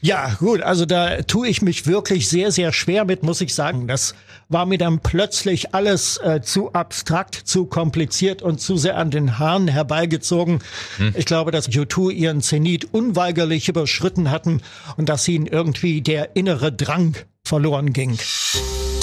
[0.00, 3.88] Ja, gut, also da tue ich mich wirklich sehr, sehr schwer mit, muss ich sagen.
[3.88, 4.14] Das
[4.48, 9.40] war mir dann plötzlich alles äh, zu abstrakt, zu kompliziert und zu sehr an den
[9.40, 10.60] Haaren herbeigezogen.
[10.98, 11.14] Hm.
[11.16, 14.62] Ich glaube, dass U2 ihren Zenit unweigerlich überschritten hatten
[14.96, 18.18] und dass ihnen irgendwie der innere Drang verloren ging.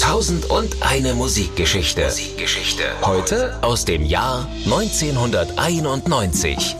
[0.00, 2.04] Tausend und eine Musikgeschichte.
[2.04, 2.84] Musikgeschichte.
[3.02, 6.76] Heute aus dem Jahr 1991.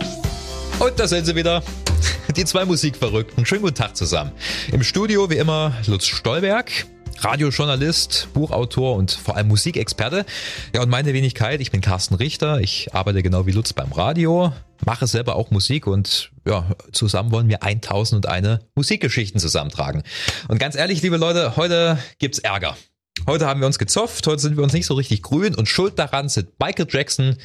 [0.79, 1.63] Und da sind sie wieder.
[2.37, 3.47] Die zwei Musikverrückten.
[3.47, 4.33] Schönen guten Tag zusammen.
[4.73, 6.87] Im Studio wie immer Lutz Stolberg.
[7.19, 10.27] Radiojournalist, Buchautor und vor allem Musikexperte.
[10.75, 12.61] Ja, und meine Wenigkeit, ich bin Carsten Richter.
[12.61, 14.53] Ich arbeite genau wie Lutz beim Radio,
[14.85, 20.03] mache selber auch Musik und ja, zusammen wollen wir 1001 Musikgeschichten zusammentragen.
[20.49, 22.77] Und ganz ehrlich, liebe Leute, heute gibt's Ärger.
[23.27, 25.99] Heute haben wir uns gezopft, heute sind wir uns nicht so richtig grün und schuld
[25.99, 27.37] daran sind Michael Jackson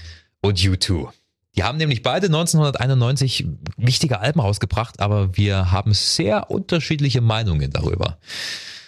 [0.41, 1.09] und U2.
[1.55, 3.45] Die haben nämlich beide 1991
[3.77, 8.19] wichtige Alben rausgebracht, aber wir haben sehr unterschiedliche Meinungen darüber.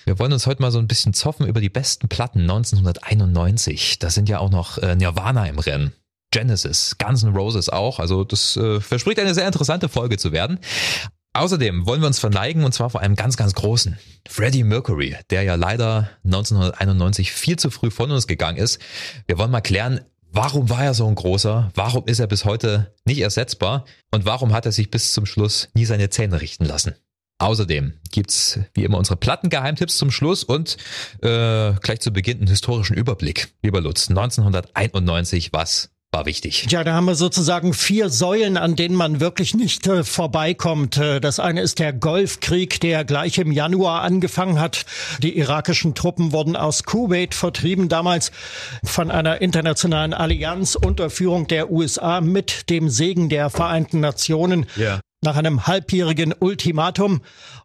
[0.06, 4.00] Wir wollen uns heute mal so ein bisschen zoffen über die besten Platten 1991.
[4.00, 5.94] Da sind ja auch noch äh, Nirvana im Rennen.
[6.32, 8.00] Genesis, Guns N' Roses auch.
[8.00, 10.60] Also das äh, verspricht eine sehr interessante Folge zu werden.
[11.34, 13.98] Außerdem wollen wir uns verneigen und zwar vor einem ganz, ganz großen.
[14.28, 18.80] Freddie Mercury, der ja leider 1991 viel zu früh von uns gegangen ist.
[19.26, 20.02] Wir wollen mal klären,
[20.34, 21.72] warum war er so ein großer?
[21.76, 23.86] Warum ist er bis heute nicht ersetzbar?
[24.12, 26.96] Und warum hat er sich bis zum Schluss nie seine Zähne richten lassen?
[27.40, 30.78] Außerdem gibt's wie immer unsere Plattengeheimtipps zum Schluss und
[31.22, 33.54] äh, gleich zu Beginn einen historischen Überblick.
[33.62, 36.68] Lieber Lutz, 1991, was war wichtig.
[36.70, 40.98] Ja, da haben wir sozusagen vier Säulen, an denen man wirklich nicht äh, vorbeikommt.
[40.98, 44.86] Äh, das eine ist der Golfkrieg, der gleich im Januar angefangen hat.
[45.22, 48.32] Die irakischen Truppen wurden aus Kuwait vertrieben, damals
[48.84, 54.68] von einer internationalen Allianz unter Führung der USA mit dem Segen der Vereinten Nationen.
[54.76, 57.22] Ja nach einem halbjährigen Ultimatum,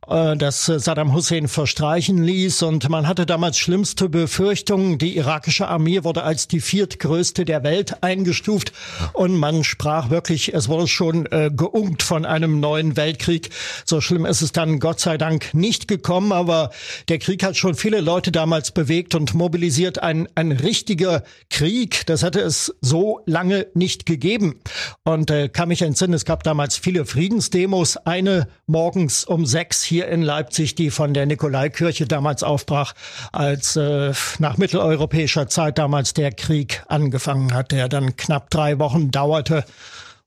[0.08, 2.62] äh, das Saddam Hussein verstreichen ließ.
[2.62, 4.98] Und man hatte damals schlimmste Befürchtungen.
[4.98, 8.72] Die irakische Armee wurde als die viertgrößte der Welt eingestuft.
[9.12, 13.50] Und man sprach wirklich, es wurde schon äh, geungt von einem neuen Weltkrieg.
[13.84, 16.32] So schlimm ist es dann Gott sei Dank nicht gekommen.
[16.32, 16.70] Aber
[17.08, 20.02] der Krieg hat schon viele Leute damals bewegt und mobilisiert.
[20.02, 24.60] Ein, ein richtiger Krieg, das hatte es so lange nicht gegeben.
[25.04, 27.96] Und äh, kann mich entsinnen, es gab damals viele Friedens Demos.
[27.96, 32.94] Eine morgens um sechs hier in Leipzig, die von der Nikolaikirche damals aufbrach,
[33.32, 39.10] als äh, nach mitteleuropäischer Zeit damals der Krieg angefangen hat, der dann knapp drei Wochen
[39.10, 39.64] dauerte.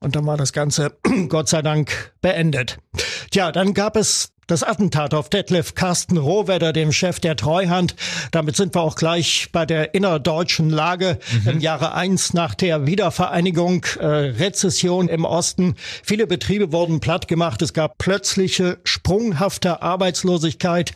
[0.01, 0.97] Und dann war das Ganze
[1.29, 2.79] Gott sei Dank beendet.
[3.29, 7.95] Tja, dann gab es das Attentat auf Detlef Carsten Rohwedder, dem Chef der Treuhand.
[8.31, 11.51] Damit sind wir auch gleich bei der innerdeutschen Lage mhm.
[11.51, 15.75] im Jahre eins nach der Wiedervereinigung, äh, Rezession im Osten.
[16.03, 17.61] Viele Betriebe wurden platt gemacht.
[17.61, 20.93] Es gab plötzliche, sprunghafte Arbeitslosigkeit.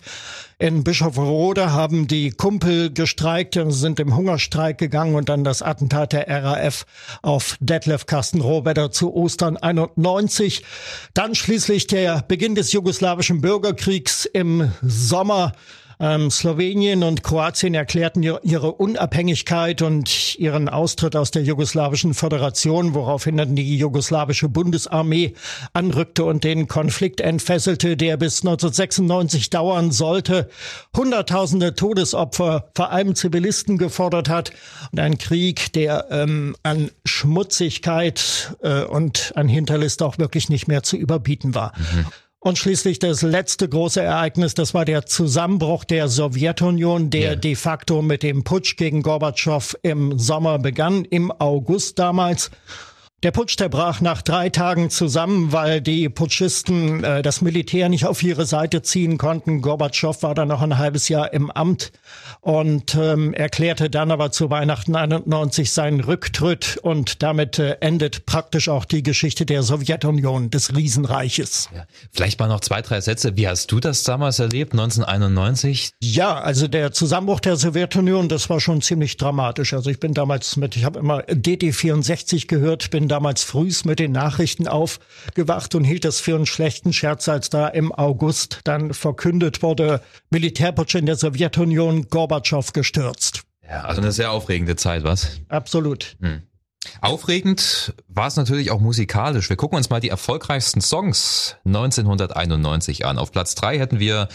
[0.58, 6.14] In Bischofferode haben die Kumpel gestreikt und sind im Hungerstreik gegangen und dann das Attentat
[6.14, 6.86] der RAF
[7.22, 10.64] auf Detlef Carsten Rohwedder zu Ostern 91.
[11.14, 15.52] Dann schließlich der Beginn des jugoslawischen Bürgerkriegs im Sommer
[16.00, 23.38] ähm, Slowenien und Kroatien erklärten ihre Unabhängigkeit und ihren Austritt aus der jugoslawischen Föderation, woraufhin
[23.38, 25.34] dann die jugoslawische Bundesarmee
[25.74, 30.50] anrückte und den Konflikt entfesselte, der bis 1996 dauern sollte,
[30.96, 34.52] Hunderttausende Todesopfer, vor allem Zivilisten gefordert hat
[34.92, 40.84] und ein Krieg, der ähm, an Schmutzigkeit äh, und an Hinterlist auch wirklich nicht mehr
[40.84, 41.74] zu überbieten war.
[41.78, 42.06] Mhm.
[42.46, 47.36] Und schließlich das letzte große Ereignis, das war der Zusammenbruch der Sowjetunion, der yeah.
[47.36, 52.52] de facto mit dem Putsch gegen Gorbatschow im Sommer begann, im August damals.
[53.24, 58.06] Der Putsch, der brach nach drei Tagen zusammen, weil die Putschisten äh, das Militär nicht
[58.06, 59.62] auf ihre Seite ziehen konnten.
[59.62, 61.92] Gorbatschow war dann noch ein halbes Jahr im Amt
[62.42, 68.70] und ähm, erklärte dann aber zu Weihnachten 91 seinen Rücktritt und damit äh, endet praktisch
[68.70, 71.70] auch die Geschichte der Sowjetunion, des Riesenreiches.
[71.74, 71.86] Ja.
[72.12, 73.36] Vielleicht mal noch zwei, drei Sätze.
[73.38, 75.92] Wie hast du das damals erlebt, 1991?
[76.04, 79.74] Ja, also der Zusammenbruch der Sowjetunion, das war schon ziemlich dramatisch.
[79.74, 84.12] Also ich bin damals mit, ich habe immer DD64 gehört, bin damals frühs mit den
[84.12, 89.62] Nachrichten aufgewacht und hielt das für einen schlechten Scherz, als da im August dann verkündet
[89.62, 93.44] wurde, Militärputsch in der Sowjetunion, Gorbatschow Gorbatschow gestürzt.
[93.68, 95.42] Ja, also eine sehr aufregende Zeit, was?
[95.48, 96.18] Absolut.
[96.22, 96.44] Hm.
[97.02, 99.50] Aufregend war es natürlich auch musikalisch.
[99.50, 103.18] Wir gucken uns mal die erfolgreichsten Songs 1991 an.
[103.18, 104.28] Auf Platz drei hätten wir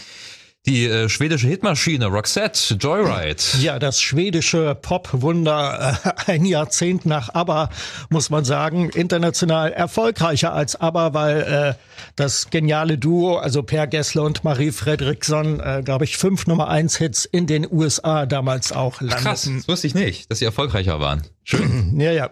[0.67, 3.41] Die äh, schwedische Hitmaschine Roxette, Joyride.
[3.61, 7.71] Ja, das schwedische Popwunder, äh, ein Jahrzehnt nach ABBA,
[8.09, 11.73] muss man sagen, international erfolgreicher als ABBA, weil äh,
[12.15, 16.95] das geniale Duo, also Per Gessler und Marie Fredriksson, äh, glaube ich, fünf Nummer eins
[16.95, 19.23] Hits in den USA damals auch landeten.
[19.23, 21.23] Krass, das wusste ich nicht, dass sie erfolgreicher waren.
[21.43, 21.99] Schön.
[21.99, 22.29] ja, ja.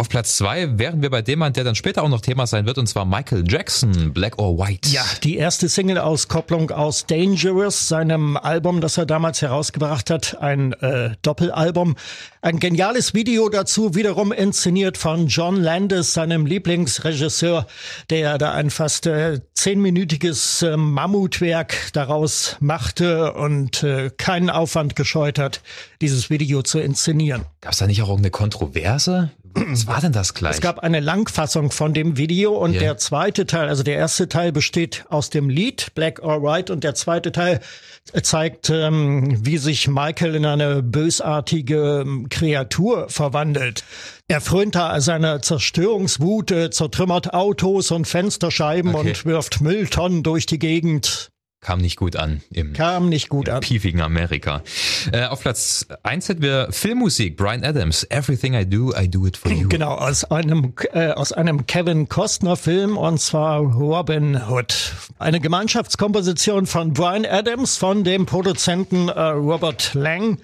[0.00, 2.66] Auf Platz zwei wären wir bei dem Mann, der dann später auch noch Thema sein
[2.66, 4.88] wird, und zwar Michael Jackson, Black or White.
[4.90, 11.16] Ja, die erste Single-Auskopplung aus Dangerous, seinem Album, das er damals herausgebracht hat, ein äh,
[11.22, 11.96] Doppelalbum.
[12.42, 17.66] Ein geniales Video dazu, wiederum inszeniert von John Landis, seinem Lieblingsregisseur,
[18.08, 25.40] der da ein fast äh, zehnminütiges äh, Mammutwerk daraus machte und äh, keinen Aufwand gescheut
[25.40, 25.60] hat,
[26.00, 27.46] dieses Video zu inszenieren.
[27.60, 29.32] Gab es da nicht auch irgendeine Kontroverse?
[29.66, 30.54] Was war denn das gleich?
[30.56, 32.80] Es gab eine Langfassung von dem Video und yeah.
[32.80, 36.84] der zweite Teil, also der erste Teil besteht aus dem Lied Black or White und
[36.84, 37.60] der zweite Teil
[38.22, 43.84] zeigt, ähm, wie sich Michael in eine bösartige ähm, Kreatur verwandelt.
[44.28, 49.08] Er frönt da seiner Zerstörungswut, äh, zertrümmert Autos und Fensterscheiben okay.
[49.08, 51.30] und wirft Mülltonnen durch die Gegend.
[51.60, 53.60] Kam nicht gut an im, Kam nicht gut an.
[53.60, 54.62] piefigen Amerika.
[55.12, 59.36] Äh, auf Platz eins hätten wir Filmmusik, Brian Adams, Everything I Do, I Do It
[59.36, 59.68] For You.
[59.68, 64.92] Genau, aus einem, äh, aus einem Kevin Costner Film und zwar Robin Hood.
[65.18, 70.38] Eine Gemeinschaftskomposition von Brian Adams, von dem Produzenten äh, Robert Lang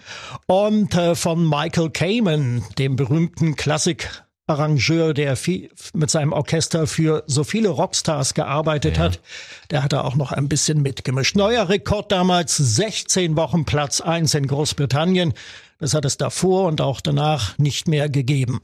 [0.46, 7.25] und äh, von Michael Kamen, dem berühmten Klassik Arrangeur, der viel, mit seinem Orchester für
[7.26, 9.05] so viele Rockstars gearbeitet ja.
[9.05, 9.20] hat,
[9.70, 11.35] der hat da auch noch ein bisschen mitgemischt.
[11.35, 15.32] Neuer Rekord damals, 16 Wochen Platz 1 in Großbritannien.
[15.79, 18.61] Das hat es davor und auch danach nicht mehr gegeben.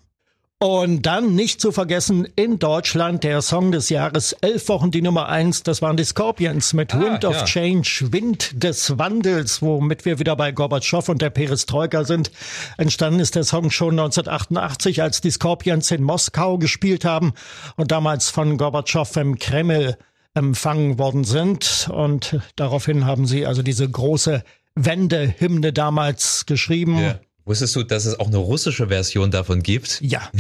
[0.63, 5.31] Und dann nicht zu vergessen, in Deutschland der Song des Jahres, elf Wochen die Nummer
[5.31, 7.45] eins, das waren die Scorpions mit ah, Wind of ja.
[7.47, 12.31] Change, Wind des Wandels, womit wir wieder bei Gorbatschow und der Perestroika sind.
[12.77, 17.33] Entstanden ist der Song schon 1988, als die Scorpions in Moskau gespielt haben
[17.77, 19.97] und damals von Gorbatschow im Kreml
[20.35, 21.89] empfangen worden sind.
[21.91, 26.99] Und daraufhin haben sie also diese große Wendehymne damals geschrieben.
[26.99, 27.21] Yeah.
[27.51, 30.01] Wusstest du, dass es auch eine russische Version davon gibt?
[30.01, 30.31] Ja.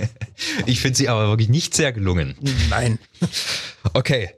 [0.66, 2.36] ich finde sie aber wirklich nicht sehr gelungen.
[2.70, 2.98] Nein.
[3.92, 4.30] Okay,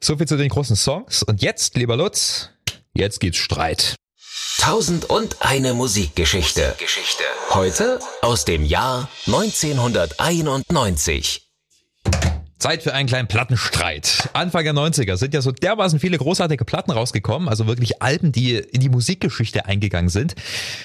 [0.00, 1.22] soviel zu den großen Songs.
[1.24, 2.48] Und jetzt, lieber Lutz,
[2.94, 3.96] jetzt gibt's Streit.
[4.56, 6.74] Tausend und eine Musikgeschichte.
[7.50, 11.43] Heute aus dem Jahr 1991.
[12.64, 14.30] Zeit für einen kleinen Plattenstreit.
[14.32, 18.54] Anfang der 90er sind ja so dermaßen viele großartige Platten rausgekommen, also wirklich Alben, die
[18.54, 20.34] in die Musikgeschichte eingegangen sind,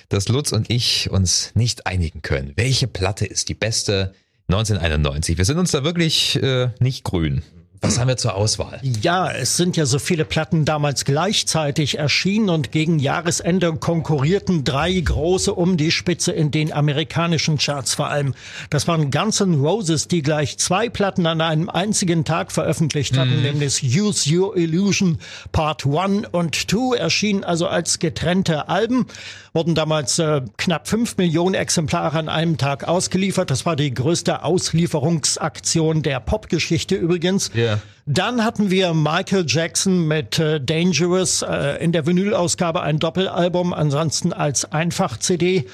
[0.09, 2.51] dass Lutz und ich uns nicht einigen können.
[2.57, 4.13] Welche Platte ist die beste
[4.49, 5.37] 1991?
[5.37, 7.43] Wir sind uns da wirklich äh, nicht grün.
[7.81, 8.81] Was haben wir zur Auswahl?
[9.01, 14.99] Ja, es sind ja so viele Platten damals gleichzeitig erschienen und gegen Jahresende konkurrierten drei
[14.99, 18.35] große um die Spitze in den amerikanischen Charts vor allem.
[18.69, 23.39] Das waren Guns N' Roses, die gleich zwei Platten an einem einzigen Tag veröffentlicht hatten,
[23.39, 23.43] mm.
[23.43, 25.17] nämlich Use Your Illusion
[25.53, 29.05] Part 1 und 2 erschienen also als getrennte Alben,
[29.53, 33.49] wurden damals äh, knapp fünf Millionen Exemplare an einem Tag ausgeliefert.
[33.49, 37.51] Das war die größte Auslieferungsaktion der Popgeschichte übrigens.
[37.69, 37.79] Yeah.
[38.11, 44.33] Dann hatten wir Michael Jackson mit äh, Dangerous äh, in der Vinylausgabe ein Doppelalbum, ansonsten
[44.33, 45.67] als Einfach-CD.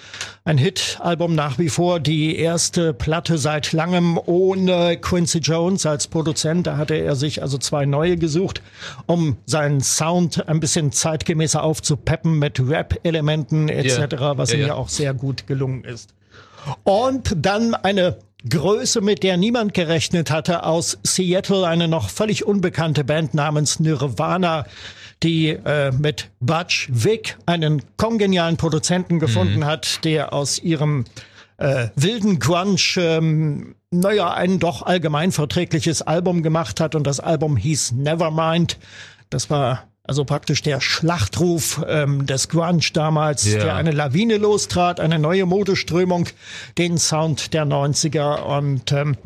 [0.44, 6.68] Ein Hit-Album nach wie vor, die erste Platte seit langem ohne Quincy Jones als Produzent.
[6.68, 8.62] Da hatte er sich also zwei neue gesucht,
[9.06, 14.38] um seinen Sound ein bisschen zeitgemäßer aufzupeppen mit Rap-Elementen etc., yeah.
[14.38, 16.14] was yeah, ihm ja auch sehr gut gelungen ist.
[16.84, 18.18] Und dann eine
[18.50, 24.66] Größe, mit der niemand gerechnet hatte, aus Seattle, eine noch völlig unbekannte Band namens Nirvana,
[25.24, 29.66] die äh, mit Butch Vig einen kongenialen Produzenten gefunden mhm.
[29.66, 31.06] hat, der aus ihrem
[31.58, 37.58] äh, wilden Grunge ähm, naja, ein doch allgemein verträgliches Album gemacht hat und das Album
[37.58, 38.78] hieß Nevermind.
[39.30, 43.60] Das war also praktisch der Schlachtruf ähm, des Grunge damals, ja.
[43.60, 46.28] der eine Lawine lostrat, eine neue Modeströmung,
[46.78, 48.42] den Sound der 90er.
[48.44, 49.18] Und ähm,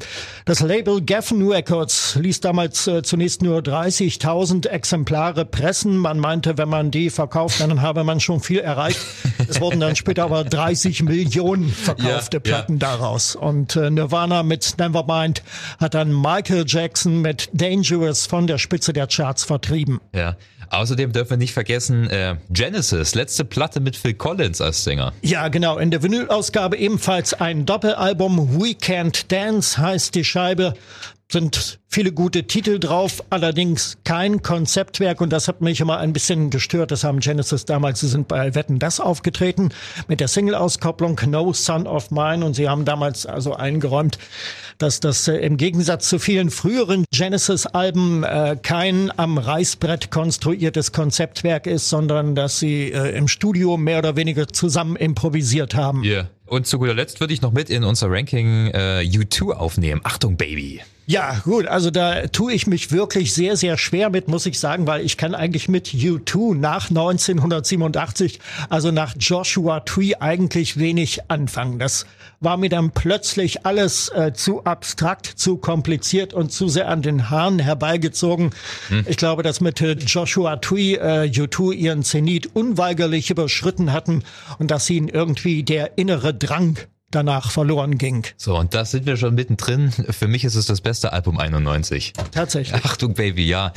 [0.46, 5.98] das Label Geffen Records ließ damals äh, zunächst nur 30.000 Exemplare pressen.
[5.98, 9.00] Man meinte, wenn man die verkauft, dann habe man schon viel erreicht.
[9.50, 12.79] Es wurden dann später aber 30 Millionen verkaufte ja, Platten ja.
[12.79, 13.36] daraus.
[13.36, 15.44] Und äh, Nirvana mit Nevermind
[15.79, 20.00] hat dann Michael Jackson mit Dangerous von der Spitze der Charts vertrieben.
[20.13, 20.36] Ja.
[20.72, 25.13] Außerdem dürfen wir nicht vergessen, äh, Genesis, letzte Platte mit Phil Collins als Sänger.
[25.24, 25.79] Ja, genau.
[25.79, 28.60] In der Vinylausgabe ebenfalls ein Doppelalbum.
[28.60, 30.75] We Can't Dance heißt die Scheibe.
[31.32, 36.50] Sind viele gute Titel drauf, allerdings kein Konzeptwerk und das hat mich immer ein bisschen
[36.50, 36.92] gestört.
[36.92, 39.70] Das haben Genesis damals, sie sind bei Wetten das aufgetreten
[40.08, 44.18] mit der Single-Auskopplung No Son of Mine und sie haben damals also eingeräumt,
[44.80, 51.68] dass das äh, im Gegensatz zu vielen früheren Genesis-Alben äh, kein am Reißbrett konstruiertes Konzeptwerk
[51.68, 56.04] ist, sondern dass sie äh, im Studio mehr oder weniger zusammen improvisiert haben.
[56.04, 56.30] Yeah.
[56.50, 60.01] Und zu guter Letzt würde ich noch mit in unser Ranking äh, U2 aufnehmen.
[60.03, 60.82] Achtung, Baby.
[61.10, 64.86] Ja, gut, also da tue ich mich wirklich sehr, sehr schwer mit, muss ich sagen,
[64.86, 68.39] weil ich kann eigentlich mit U2 nach 1987,
[68.70, 71.79] also nach Joshua Tree eigentlich wenig anfangen.
[71.79, 72.06] Das
[72.41, 77.32] war mir dann plötzlich alles äh, zu abstrakt, zu kompliziert und zu sehr an den
[77.32, 78.51] Haaren herbeigezogen.
[78.89, 79.06] Hm.
[79.10, 84.24] Ich glaube, dass mit äh, Joshua Tree äh, U2 ihren Zenit unweigerlich überschritten hatten
[84.60, 86.77] und dass ihnen irgendwie der innere Drang
[87.12, 88.25] danach verloren ging.
[88.38, 89.91] So, und da sind wir schon mittendrin.
[89.91, 92.13] Für mich ist es das beste Album 91.
[92.31, 92.84] Tatsächlich.
[92.86, 93.74] Achtung, Baby, ja.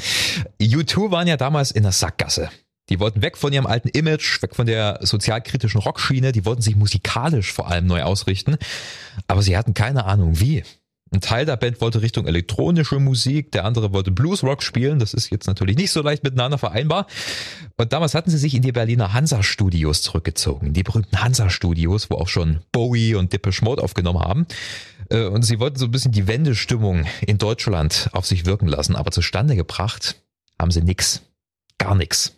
[0.60, 2.50] U2 waren ja damals in der Sackgasse.
[2.88, 6.76] Die wollten weg von ihrem alten Image, weg von der sozialkritischen Rockschiene, die wollten sich
[6.76, 8.56] musikalisch vor allem neu ausrichten,
[9.28, 10.64] aber sie hatten keine Ahnung wie.
[11.12, 14.98] Ein Teil der Band wollte Richtung elektronische Musik, der andere wollte Bluesrock spielen.
[14.98, 17.06] Das ist jetzt natürlich nicht so leicht miteinander vereinbar.
[17.76, 20.72] Und damals hatten sie sich in die Berliner Hansa-Studios zurückgezogen.
[20.72, 24.46] Die berühmten Hansa-Studios, wo auch schon Bowie und Depeche Mode aufgenommen haben.
[25.10, 28.96] Äh, und sie wollten so ein bisschen die Wendestimmung in Deutschland auf sich wirken lassen.
[28.96, 30.16] Aber zustande gebracht
[30.58, 31.20] haben sie nix.
[31.76, 32.34] Gar nix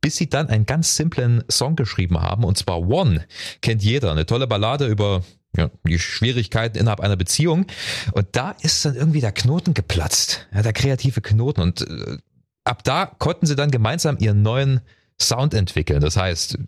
[0.00, 3.24] bis sie dann einen ganz simplen Song geschrieben haben, und zwar One.
[3.62, 4.12] Kennt jeder.
[4.12, 5.24] Eine tolle Ballade über
[5.58, 7.66] ja, die Schwierigkeiten innerhalb einer Beziehung.
[8.12, 11.60] Und da ist dann irgendwie der Knoten geplatzt, ja, der kreative Knoten.
[11.60, 12.18] Und äh,
[12.64, 14.80] ab da konnten sie dann gemeinsam ihren neuen
[15.20, 16.00] Sound entwickeln.
[16.00, 16.58] Das heißt,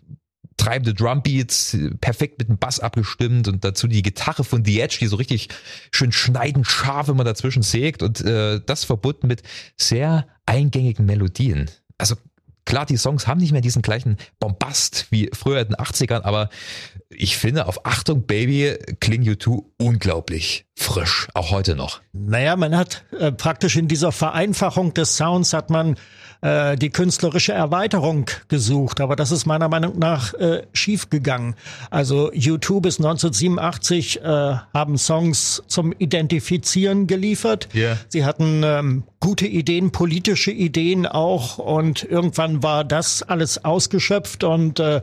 [0.57, 5.07] treibende Drumbeats, perfekt mit dem Bass abgestimmt und dazu die Gitarre von The Edge, die
[5.07, 5.49] so richtig
[5.91, 9.43] schön schneidend scharf immer dazwischen sägt und äh, das verbunden mit
[9.79, 11.71] sehr eingängigen Melodien.
[11.97, 12.17] Also
[12.71, 16.51] Klar, die Songs haben nicht mehr diesen gleichen Bombast wie früher in den 80ern, aber
[17.09, 22.01] ich finde, auf Achtung Baby klingen U2 unglaublich frisch, auch heute noch.
[22.13, 25.97] Naja, man hat äh, praktisch in dieser Vereinfachung des Sounds hat man
[26.43, 31.55] äh, die künstlerische Erweiterung gesucht, aber das ist meiner Meinung nach äh, schiefgegangen.
[31.91, 34.25] Also YouTube bis 1987 äh,
[34.73, 37.69] haben Songs zum Identifizieren geliefert.
[37.75, 37.99] Yeah.
[38.09, 44.81] Sie hatten ähm, gute Ideen, politische Ideen auch und irgendwann war das alles ausgeschöpft und
[44.81, 45.03] äh,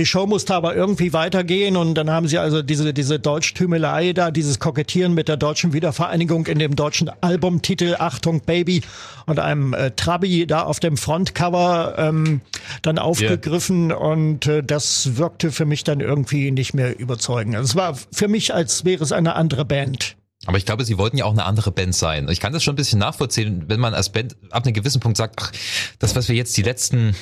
[0.00, 4.30] die Show musste aber irgendwie weitergehen und dann haben sie also diese, diese Deutschtümelei da,
[4.30, 8.82] dieses Kokettieren mit der deutschen Wiedervereinigung in dem deutschen Albumtitel Achtung Baby
[9.26, 12.40] und einem äh, Trabi da auf dem Frontcover ähm,
[12.80, 13.98] dann aufgegriffen yeah.
[13.98, 17.54] und äh, das wirkte für mich dann irgendwie nicht mehr überzeugend.
[17.56, 20.16] Also es war für mich, als wäre es eine andere Band.
[20.46, 22.26] Aber ich glaube, sie wollten ja auch eine andere Band sein.
[22.30, 25.18] Ich kann das schon ein bisschen nachvollziehen, wenn man als Band ab einem gewissen Punkt
[25.18, 25.52] sagt, ach,
[25.98, 27.14] das, was wir jetzt die letzten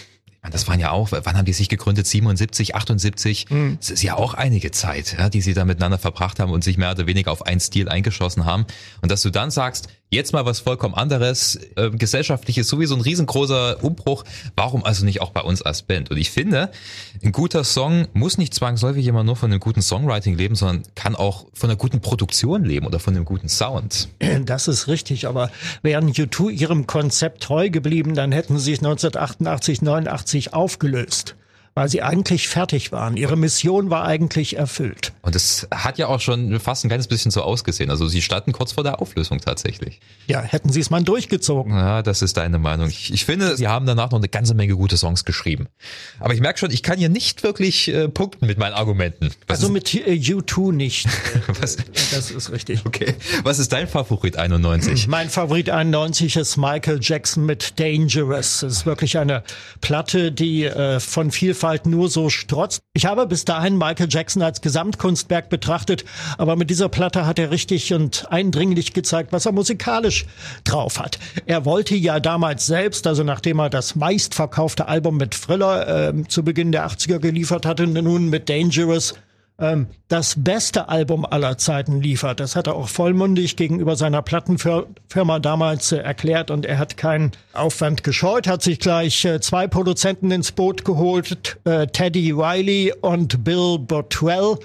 [0.51, 2.07] das waren ja auch, wann haben die sich gegründet?
[2.07, 3.51] 77, 78?
[3.51, 3.77] Mhm.
[3.81, 6.79] Das ist ja auch einige Zeit, ja, die sie da miteinander verbracht haben und sich
[6.79, 8.65] mehr oder weniger auf einen Stil eingeschossen haben.
[9.03, 11.57] Und dass du dann sagst, Jetzt mal was vollkommen anderes.
[11.77, 14.25] Äh, gesellschaftlich ist sowieso ein riesengroßer Umbruch.
[14.57, 16.11] Warum also nicht auch bei uns als Band?
[16.11, 16.71] Und ich finde,
[17.23, 21.15] ein guter Song muss nicht zwangsläufig immer nur von einem guten Songwriting leben, sondern kann
[21.15, 24.09] auch von einer guten Produktion leben oder von einem guten Sound.
[24.45, 25.51] Das ist richtig, aber
[25.83, 31.37] wären U2 ihrem Konzept treu geblieben, dann hätten sie sich 1988, 89 aufgelöst
[31.79, 33.17] weil sie eigentlich fertig waren.
[33.17, 35.13] Ihre Mission war eigentlich erfüllt.
[35.23, 37.89] Und es hat ja auch schon fast ein kleines bisschen so ausgesehen.
[37.89, 40.01] Also sie standen kurz vor der Auflösung tatsächlich.
[40.27, 41.73] Ja, hätten sie es mal durchgezogen.
[41.73, 42.89] Ja, das ist deine Meinung.
[42.89, 45.69] Ich, ich finde, sie haben danach noch eine ganze Menge gute Songs geschrieben.
[46.19, 49.31] Aber ich merke schon, ich kann hier nicht wirklich äh, punkten mit meinen Argumenten.
[49.47, 51.07] Was also mit äh, U2 nicht.
[51.61, 51.77] Was?
[52.11, 52.85] Das ist richtig.
[52.87, 53.15] Okay.
[53.45, 55.07] Was ist dein Favorit 91?
[55.07, 58.63] Mein Favorit 91 ist Michael Jackson mit Dangerous.
[58.63, 59.45] Das ist wirklich eine
[59.81, 62.81] Platte, die äh, von Vielfalt Vielfalt nur so strotzt.
[62.95, 66.03] Ich habe bis dahin Michael Jackson als Gesamtkunstwerk betrachtet,
[66.39, 70.25] aber mit dieser Platte hat er richtig und eindringlich gezeigt, was er musikalisch
[70.65, 71.19] drauf hat.
[71.45, 76.43] Er wollte ja damals selbst, also nachdem er das meistverkaufte Album mit Thriller äh, zu
[76.43, 79.13] Beginn der 80er geliefert hatte, nun mit Dangerous
[79.59, 82.41] ähm, das beste Album aller Zeiten liefert.
[82.41, 87.33] Das hat er auch vollmundig gegenüber seiner Plattenfirma damals äh, erklärt und er hat keinen
[87.53, 93.45] Aufwand gescheut, hat sich gleich äh, zwei Produzenten ins Boot geholt, äh, Teddy Riley und
[93.45, 94.59] Bill Botwell.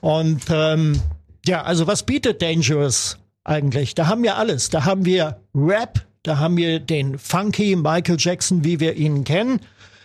[0.00, 1.00] Und ähm,
[1.46, 3.94] ja, also was bietet Dangerous eigentlich?
[3.94, 4.70] Da haben wir alles.
[4.70, 9.60] Da haben wir Rap, da haben wir den funky Michael Jackson, wie wir ihn kennen.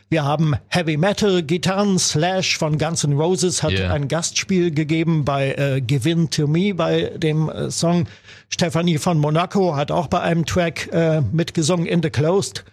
[0.09, 1.99] Wir haben Heavy Metal Gitarren.
[1.99, 3.91] Slash von Guns N' Roses hat Yeah.
[3.91, 8.07] ein Gastspiel gegeben bei äh, Give In To Me bei dem äh, Song.
[8.47, 12.63] Stephanie von Monaco hat auch bei einem Track äh, mitgesungen, In The Closed.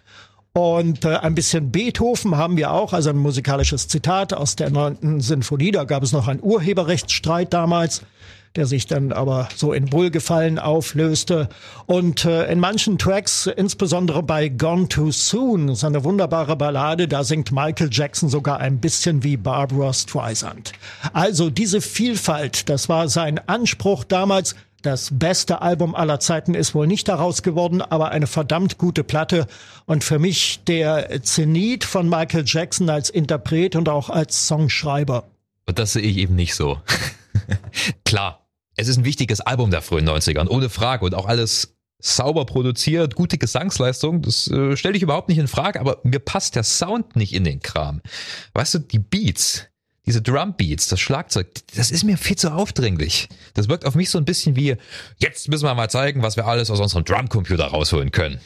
[0.53, 5.19] Und äh, ein bisschen Beethoven haben wir auch, also ein musikalisches Zitat aus der neunten
[5.19, 5.71] Sinfonie.
[5.71, 8.03] Da gab es noch einen Urheberrechtsstreit damals,
[8.55, 11.49] der sich dann aber so in Wohlgefallen auflöste.
[11.85, 17.23] Und äh, in manchen Tracks, insbesondere bei Gone Too Soon, ist eine wunderbare Ballade, da
[17.23, 20.73] singt Michael Jackson sogar ein bisschen wie Barbara Streisand.
[21.13, 24.55] Also diese Vielfalt, das war sein Anspruch damals.
[24.85, 29.47] Das beste Album aller Zeiten ist wohl nicht daraus geworden, aber eine verdammt gute Platte.
[29.87, 35.23] Und für mich der Zenit von Michael Jackson als Interpret und auch als Songschreiber.
[35.65, 36.79] Und das sehe ich eben nicht so.
[38.05, 38.44] Klar,
[38.75, 41.05] es ist ein wichtiges Album der frühen 90ern, ohne Frage.
[41.05, 45.79] Und auch alles sauber produziert, gute Gesangsleistung, das äh, stelle ich überhaupt nicht in Frage,
[45.79, 48.01] aber mir passt der Sound nicht in den Kram.
[48.53, 49.67] Weißt du, die Beats,
[50.05, 53.27] diese Drumbeats, das Schlagzeug, das ist mir viel zu aufdringlich.
[53.53, 54.75] Das wirkt auf mich so ein bisschen wie,
[55.17, 58.39] jetzt müssen wir mal zeigen, was wir alles aus unserem Drumcomputer rausholen können.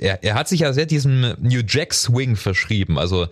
[0.00, 3.28] Er, er hat sich ja sehr diesem New Jack Swing verschrieben, also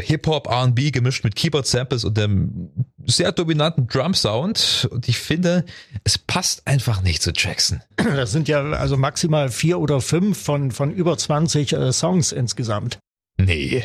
[0.00, 2.70] Hip-Hop, R&B gemischt mit Keyboard-Samples und dem
[3.06, 4.88] sehr dominanten Drum-Sound.
[4.90, 5.64] Und ich finde,
[6.04, 7.82] es passt einfach nicht zu Jackson.
[8.12, 12.98] Das sind ja also maximal vier oder fünf von, von über 20 äh, Songs insgesamt.
[13.38, 13.84] Nee.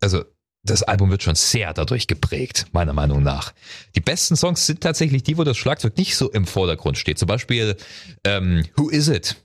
[0.00, 0.24] Also,
[0.64, 3.52] das Album wird schon sehr dadurch geprägt, meiner Meinung nach.
[3.94, 7.18] Die besten Songs sind tatsächlich die, wo das Schlagzeug nicht so im Vordergrund steht.
[7.18, 7.76] Zum Beispiel
[8.24, 9.36] ähm, Who Is It?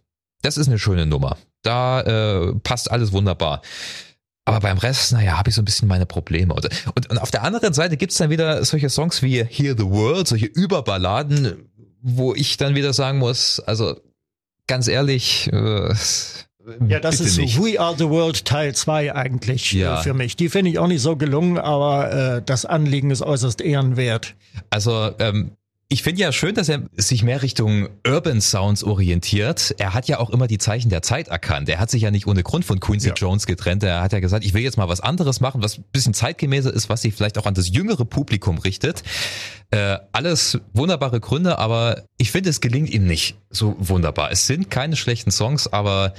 [0.42, 1.38] Das ist eine schöne Nummer.
[1.62, 3.62] Da äh, passt alles wunderbar.
[4.50, 6.54] Aber beim Rest, naja, habe ich so ein bisschen meine Probleme.
[6.54, 9.86] Und, und, und auf der anderen Seite gibt's dann wieder solche Songs wie Hear the
[9.86, 11.70] World, solche Überballaden,
[12.02, 13.96] wo ich dann wieder sagen muss, also
[14.68, 15.94] ganz ehrlich, äh,
[16.88, 17.60] Ja, das bitte ist so nicht.
[17.62, 20.00] We Are the World Teil 2 eigentlich Ja.
[20.00, 20.36] äh, für mich.
[20.36, 24.36] Die finde ich auch nicht so gelungen, aber äh, das Anliegen ist äußerst ehrenwert.
[24.70, 25.52] Also ähm,
[25.92, 29.74] ich finde ja schön, dass er sich mehr Richtung Urban Sounds orientiert.
[29.80, 31.68] Er hat ja auch immer die Zeichen der Zeit erkannt.
[31.68, 33.14] Er hat sich ja nicht ohne Grund von Quincy Ja.
[33.16, 33.82] Jones getrennt.
[33.82, 36.72] Er hat ja gesagt, ich will jetzt mal was anderes machen, was ein bisschen zeitgemäßer
[36.72, 39.02] ist, was sich vielleicht auch an das jüngere Publikum richtet.
[39.72, 44.32] Äh, alles wunderbare Gründe, aber ich finde, es gelingt ihm nicht so wunderbar.
[44.32, 46.14] Es sind keine schlechten Songs, aber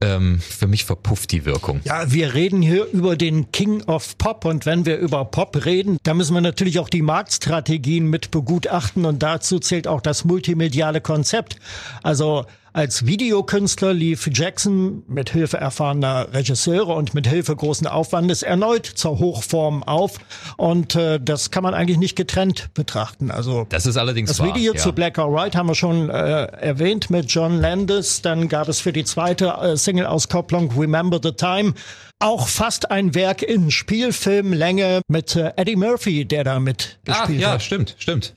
[0.00, 1.80] ähm, für mich verpufft die Wirkung.
[1.84, 5.98] Ja, wir reden hier über den King of Pop und wenn wir über Pop reden,
[6.02, 11.00] da müssen wir natürlich auch die Marktstrategien mit begutachten und dazu zählt auch das multimediale
[11.00, 11.56] Konzept.
[12.02, 18.84] Also als Videokünstler lief Jackson mit Hilfe erfahrener Regisseure und mit Hilfe großen Aufwandes erneut
[18.84, 20.18] zur Hochform auf
[20.56, 23.30] und äh, das kann man eigentlich nicht getrennt betrachten.
[23.30, 24.48] Also Das ist allerdings das wahr.
[24.48, 24.80] Video ja.
[24.80, 28.22] zu Black or White haben wir schon äh, erwähnt mit John Landis.
[28.22, 31.74] Dann gab es für die zweite äh, Single-Auskopplung Remember the Time
[32.18, 37.52] auch fast ein Werk in Spielfilmlänge mit äh, Eddie Murphy, der da Ach mitgespielt ja,
[37.52, 37.62] hat.
[37.62, 38.34] stimmt, stimmt.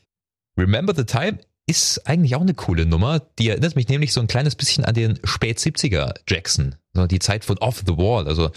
[0.59, 3.19] Remember the Time ist eigentlich auch eine coole Nummer.
[3.37, 6.75] Die erinnert mich nämlich so ein kleines bisschen an den spät 70er Jackson.
[6.93, 8.27] So die Zeit von Off the Wall.
[8.27, 8.51] Also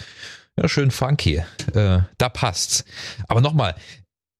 [0.57, 1.43] ja, schön funky.
[1.73, 2.85] Äh, da passt's.
[3.27, 3.75] Aber nochmal,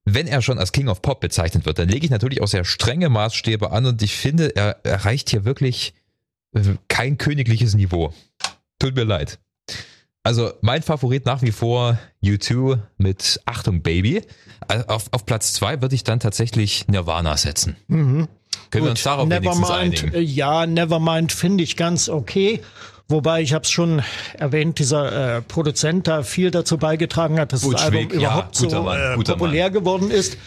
[0.06, 2.66] wenn er schon als King of Pop bezeichnet wird, dann lege ich natürlich auch sehr
[2.66, 5.94] strenge Maßstäbe an und ich finde, er erreicht hier wirklich
[6.54, 8.14] äh, kein königliches Niveau.
[8.80, 9.40] Tut mir leid.
[10.24, 14.22] Also mein Favorit nach wie vor U2 mit Achtung Baby.
[14.68, 17.76] Also Auf, auf Platz zwei würde ich dann tatsächlich Nirvana setzen.
[18.72, 20.14] Können wir uns darauf wenigstens Nevermind, einigen?
[20.16, 22.62] äh, ja, Nevermind finde ich ganz okay.
[23.08, 24.02] Wobei, ich habe es schon
[24.38, 28.20] erwähnt, dieser äh, Produzent da viel dazu beigetragen hat, dass das Butch Album Vig, ja,
[28.20, 30.38] überhaupt guter so Mann, äh, populär geworden ist.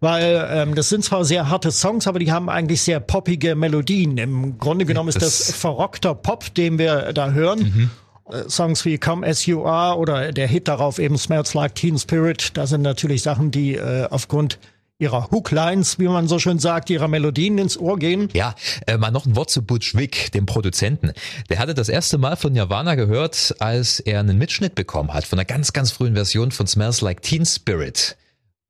[0.00, 4.16] Weil ähm, das sind zwar sehr harte Songs, aber die haben eigentlich sehr poppige Melodien.
[4.18, 5.54] Im Grunde genommen ist das, Das- Mhm.
[5.54, 7.90] verrockter Pop, den wir da hören.
[8.30, 11.98] Äh, Songs wie Come As You Are oder der Hit darauf eben Smells Like Teen
[11.98, 14.58] Spirit, das sind natürlich Sachen, die äh, aufgrund
[14.98, 18.28] ihrer Hooklines, wie man so schön sagt, ihrer Melodien ins Ohr gehen.
[18.32, 18.54] Ja,
[18.86, 21.12] äh, mal noch ein Wort zu Butch Vig, dem Produzenten.
[21.50, 25.38] Der hatte das erste Mal von Nirvana gehört, als er einen Mitschnitt bekommen hat von
[25.38, 28.16] einer ganz, ganz frühen Version von Smells Like Teen Spirit.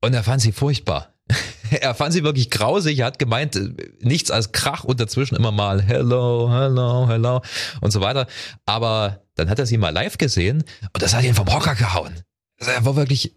[0.01, 1.11] Und er fand sie furchtbar.
[1.71, 2.99] Er fand sie wirklich grausig.
[2.99, 7.41] Er hat gemeint, äh, nichts als Krach und dazwischen immer mal Hello, Hello, Hello
[7.81, 8.27] und so weiter.
[8.67, 12.13] Aber dann hat er sie mal live gesehen und das hat ihn vom Hocker gehauen.
[12.59, 13.35] Also er war wirklich,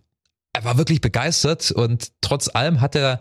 [0.53, 3.21] er war wirklich begeistert und trotz allem hat er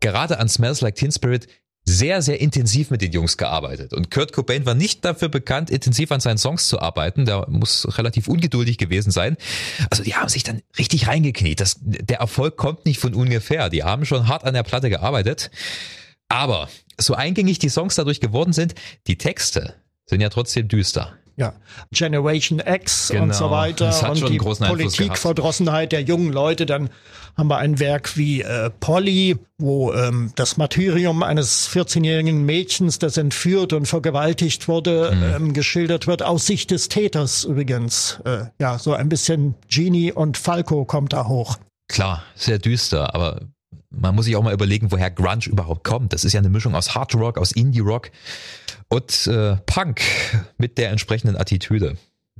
[0.00, 1.48] gerade an Smells Like Teen Spirit
[1.88, 3.92] sehr, sehr intensiv mit den Jungs gearbeitet.
[3.92, 7.26] Und Kurt Cobain war nicht dafür bekannt, intensiv an seinen Songs zu arbeiten.
[7.26, 9.36] Der muss relativ ungeduldig gewesen sein.
[9.88, 11.60] Also die haben sich dann richtig reingekniet.
[11.60, 13.70] Das, der Erfolg kommt nicht von ungefähr.
[13.70, 15.52] Die haben schon hart an der Platte gearbeitet.
[16.28, 18.74] Aber so eingängig die Songs dadurch geworden sind,
[19.06, 19.74] die Texte
[20.06, 21.16] sind ja trotzdem düster.
[21.36, 21.52] Ja,
[21.92, 23.24] Generation X genau.
[23.24, 26.66] und so weiter das hat und die Politikverdrossenheit der jungen Leute.
[26.66, 26.90] Dann
[27.36, 33.18] haben wir ein Werk wie äh, Polly, wo ähm, das Martyrium eines 14-jährigen Mädchens, das
[33.18, 35.46] entführt und vergewaltigt wurde, mhm.
[35.46, 38.20] ähm, geschildert wird, aus Sicht des Täters übrigens.
[38.24, 41.58] Äh, ja, so ein bisschen Genie und Falco kommt da hoch.
[41.88, 43.42] Klar, sehr düster, aber
[43.90, 46.12] man muss sich auch mal überlegen, woher Grunge überhaupt kommt.
[46.12, 48.10] Das ist ja eine Mischung aus Hard Rock, aus Indie Rock
[48.88, 50.00] und äh, Punk
[50.58, 51.96] mit der entsprechenden Attitüde.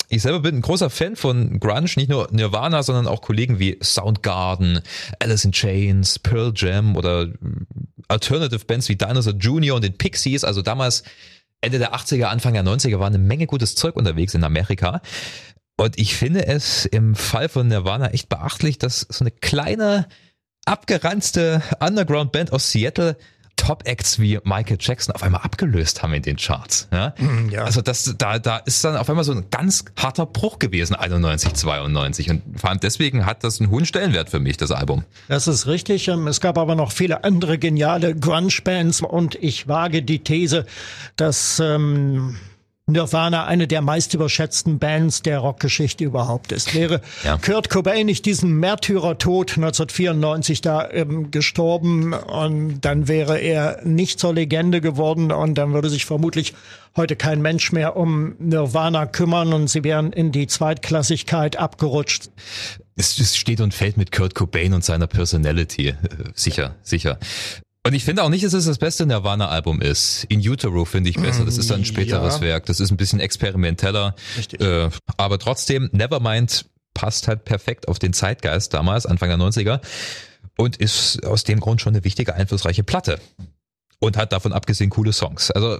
[0.09, 3.79] Ich selber bin ein großer Fan von Grunge, nicht nur Nirvana, sondern auch Kollegen wie
[3.83, 4.81] Soundgarden,
[5.19, 7.29] Alice in Chains, Pearl Jam oder
[8.07, 9.75] Alternative Bands wie Dinosaur Jr.
[9.75, 10.45] und den Pixies.
[10.45, 11.03] Also damals
[11.61, 15.01] Ende der 80er, Anfang der 90er war eine Menge gutes Zeug unterwegs in Amerika.
[15.77, 20.07] Und ich finde es im Fall von Nirvana echt beachtlich, dass so eine kleine
[20.67, 23.17] abgeranzte Underground-Band aus Seattle
[23.57, 26.89] Top-Acts wie Michael Jackson auf einmal abgelöst haben in den Charts.
[26.93, 27.15] Ja?
[27.19, 27.65] Mhm, ja.
[27.65, 31.55] Also das, da, da ist dann auf einmal so ein ganz harter Bruch gewesen, 91,
[31.55, 32.31] 92.
[32.31, 35.05] Und vor allem deswegen hat das einen hohen Stellenwert für mich, das Album.
[35.29, 36.07] Das ist richtig.
[36.09, 40.67] Ähm, es gab aber noch viele andere geniale Grunge-Bands und ich wage die These,
[41.17, 42.37] dass ähm,
[42.89, 46.73] Nirvana eine der meist überschätzten Bands der Rockgeschichte überhaupt ist.
[46.73, 47.37] Wäre ja.
[47.37, 54.35] Kurt Cobain nicht diesen Märtyrertod 1994 da ähm, gestorben und dann wäre er nicht zur
[54.35, 56.55] Legende geworden und dann würde sich vermutlich
[56.95, 62.31] heute kein Mensch mehr um Nirvana kümmern und sie wären in die Zweitklassigkeit abgerutscht.
[62.95, 65.89] Es, es steht und fällt mit Kurt Cobain und seiner Personality.
[65.89, 65.97] Äh,
[66.35, 67.19] sicher, sicher.
[67.87, 70.25] Und ich finde auch nicht, dass es das beste Nirvana-Album ist.
[70.25, 71.45] In Utero finde ich besser.
[71.45, 72.41] Das ist dann ein späteres ja.
[72.41, 72.67] Werk.
[72.67, 74.17] Das ist ein bisschen experimenteller.
[74.37, 74.61] Richtig.
[74.61, 79.81] Äh, aber trotzdem, Nevermind passt halt perfekt auf den Zeitgeist damals, Anfang der 90er.
[80.57, 83.21] Und ist aus dem Grund schon eine wichtige, einflussreiche Platte.
[84.01, 85.51] Und hat davon abgesehen coole Songs.
[85.51, 85.79] Also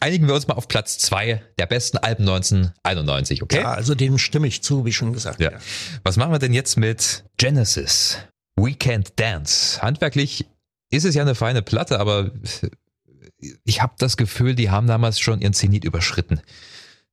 [0.00, 3.60] einigen wir uns mal auf Platz zwei der besten Alben 1991, okay?
[3.60, 5.40] Ja, also dem stimme ich zu, wie schon gesagt.
[5.40, 5.52] Ja.
[5.52, 5.58] ja.
[6.02, 8.18] Was machen wir denn jetzt mit Genesis?
[8.56, 9.80] We Can't Dance.
[9.82, 10.46] Handwerklich
[10.94, 12.30] ist es ja eine feine Platte, aber
[13.64, 16.40] ich habe das Gefühl, die haben damals schon ihren Zenit überschritten.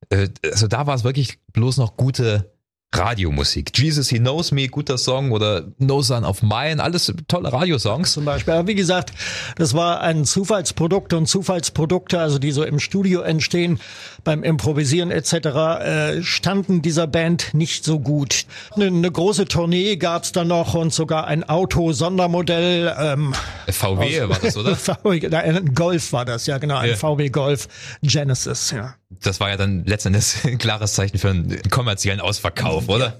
[0.08, 2.52] Äh, also da war es wirklich bloß noch gute
[2.92, 3.76] Radiomusik.
[3.76, 8.12] Jesus He Knows Me, guter Song oder No Sun of Mine, alles tolle Radiosongs.
[8.12, 8.54] Zum Beispiel.
[8.54, 9.12] Aber wie gesagt,
[9.56, 13.80] das war ein Zufallsprodukt und Zufallsprodukte, also die so im Studio entstehen,
[14.24, 18.44] beim Improvisieren etc., äh, standen dieser Band nicht so gut.
[18.74, 22.94] Eine, eine große Tournee gab's da noch und sogar ein Auto-Sondermodell.
[22.98, 23.34] Ähm,
[23.68, 24.76] VW aus, war das, oder?
[25.02, 26.96] VW, ein Golf war das, ja genau, ein ja.
[26.96, 27.68] VW Golf
[28.02, 33.18] Genesis, ja das war ja dann letztendlich ein klares Zeichen für einen kommerziellen Ausverkauf, oder?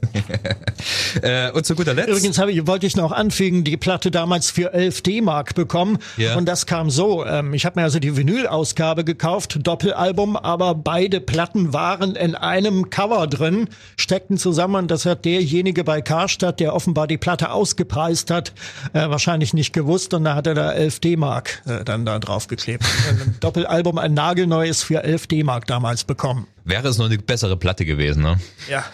[1.22, 2.08] äh, und zu guter Letzt.
[2.08, 5.98] Übrigens habe ich, wollte ich noch anfügen, die Platte damals für 11 D-Mark bekommen.
[6.16, 6.36] Ja.
[6.36, 7.24] Und das kam so.
[7.24, 12.90] Ähm, ich habe mir also die Vinyl-Ausgabe gekauft, Doppelalbum, aber beide Platten waren in einem
[12.90, 14.88] Cover drin, steckten zusammen.
[14.88, 18.52] Das hat derjenige bei Karstadt, der offenbar die Platte ausgepreist hat,
[18.92, 20.14] äh, wahrscheinlich nicht gewusst.
[20.14, 22.84] Und da hat er da 11 D-Mark äh, dann da draufgeklebt.
[23.40, 26.46] Doppelalbum, ein nagelneues für 11 D-Mark damals bekommen.
[26.64, 28.38] Wäre es noch eine bessere Platte gewesen, ne?
[28.68, 28.84] Ja.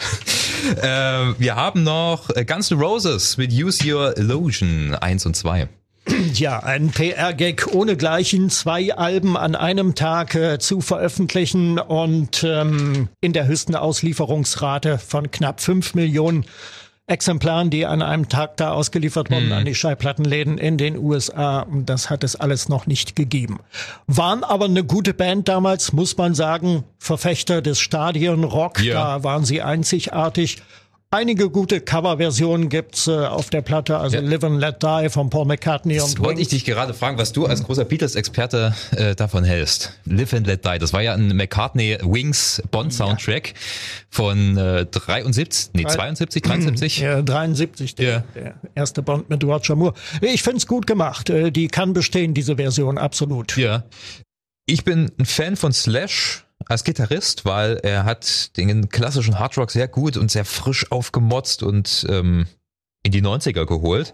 [1.31, 5.69] äh, wir haben noch Guns N' Roses mit Use Your Illusion 1 und 2.
[6.33, 13.35] Ja, ein PR-Gag ohnegleichen, zwei Alben an einem Tag äh, zu veröffentlichen und ähm, in
[13.35, 16.47] der höchsten Auslieferungsrate von knapp fünf Millionen
[17.09, 19.53] Exemplaren, die an einem Tag da ausgeliefert wurden mhm.
[19.53, 21.66] an die Schallplattenläden in den USA.
[21.71, 23.61] Das hat es alles noch nicht gegeben.
[24.07, 26.85] Waren aber eine gute Band damals, muss man sagen.
[26.99, 28.94] Verfechter des Stadionrock, ja.
[28.94, 30.59] da waren sie einzigartig.
[31.11, 34.23] Einige gute Coverversionen gibt's äh, auf der Platte, also ja.
[34.23, 37.33] Live and Let Die von Paul McCartney das und wollte ich dich gerade fragen, was
[37.33, 39.99] du als großer Beatles-Experte äh, davon hältst.
[40.05, 43.55] Live and Let Die, das war ja ein McCartney Wings Bond Soundtrack ja.
[44.11, 46.99] von äh, 73, nee 72, 73?
[46.99, 48.25] Ja, 73, der, ja.
[48.35, 49.94] der erste Bond mit Roger Moore.
[50.21, 53.57] Ich find's gut gemacht, äh, die kann bestehen, diese Version, absolut.
[53.57, 53.85] Ja.
[54.66, 59.89] Ich bin ein Fan von Slash als Gitarrist, weil er hat den klassischen Hardrock sehr
[59.89, 62.47] gut und sehr frisch aufgemotzt und ähm,
[63.03, 64.13] in die 90er geholt.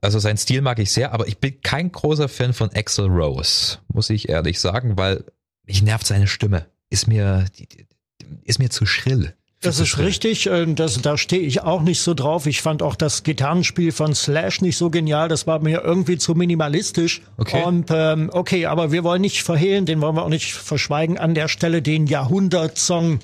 [0.00, 3.78] Also sein Stil mag ich sehr, aber ich bin kein großer Fan von Axel Rose,
[3.88, 5.24] muss ich ehrlich sagen, weil
[5.64, 6.66] mich nervt seine Stimme.
[6.90, 7.46] Ist mir,
[8.44, 9.34] ist mir zu schrill.
[9.60, 12.46] Das ist richtig, äh, das, da stehe ich auch nicht so drauf.
[12.46, 15.28] Ich fand auch das Gitarrenspiel von Slash nicht so genial.
[15.28, 17.22] Das war mir irgendwie zu minimalistisch.
[17.38, 17.64] Okay.
[17.64, 21.34] Und ähm, okay, aber wir wollen nicht verhehlen, den wollen wir auch nicht verschweigen, an
[21.34, 23.18] der Stelle den Jahrhundertsong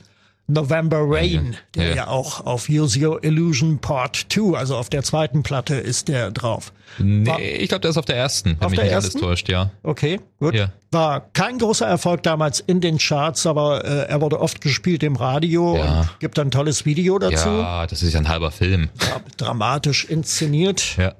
[0.46, 1.94] November Rain, der Ja.
[1.94, 6.30] ja auch auf Use Your Illusion Part 2, also auf der zweiten Platte ist der
[6.30, 6.72] drauf.
[6.98, 9.20] Nee, ich glaube, der ist auf der ersten, wenn Auf mich der nicht alles ersten?
[9.20, 9.70] täuscht, ja.
[9.82, 10.54] Okay, gut.
[10.54, 10.70] Ja.
[10.90, 15.16] War kein großer Erfolg damals in den Charts, aber äh, er wurde oft gespielt im
[15.16, 16.00] Radio Ja.
[16.02, 17.48] und gibt ein tolles Video dazu.
[17.48, 18.90] Ja, das ist ja ein halber Film.
[19.38, 20.96] Dramatisch inszeniert.
[20.98, 21.14] Ja.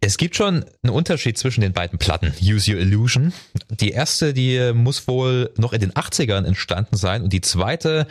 [0.00, 2.32] Es gibt schon einen Unterschied zwischen den beiden Platten.
[2.42, 3.32] Use Your Illusion.
[3.70, 8.06] Die erste, die muss wohl noch in den 80ern entstanden sein und die zweite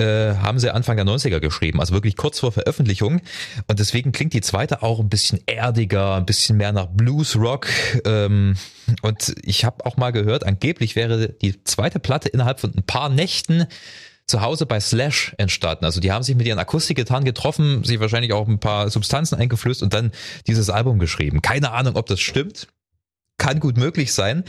[0.00, 3.20] äh, haben sie Anfang der 90er geschrieben, also wirklich kurz vor Veröffentlichung.
[3.68, 7.68] Und deswegen klingt die zweite auch ein bisschen erdiger, ein bisschen mehr nach Blues Rock.
[8.04, 8.56] Ähm,
[9.02, 13.10] und ich habe auch mal gehört, angeblich wäre die zweite Platte innerhalb von ein paar
[13.10, 13.66] Nächten
[14.26, 15.84] zu Hause bei Slash entstanden.
[15.84, 19.82] Also die haben sich mit ihren Akustikgitarren getroffen, sich wahrscheinlich auch ein paar Substanzen eingeflößt
[19.82, 20.12] und dann
[20.46, 21.42] dieses Album geschrieben.
[21.42, 22.68] Keine Ahnung, ob das stimmt.
[23.36, 24.44] Kann gut möglich sein.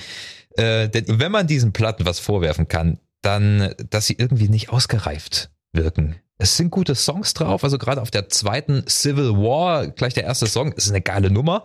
[0.56, 5.52] Äh, denn wenn man diesen Platten was vorwerfen kann, dann, dass sie irgendwie nicht ausgereift
[5.74, 6.16] wirken.
[6.38, 10.48] Es sind gute Songs drauf, also gerade auf der zweiten Civil War, gleich der erste
[10.48, 11.64] Song, ist eine geile Nummer,